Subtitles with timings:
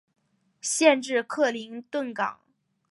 [0.61, 2.39] 县治克林顿港。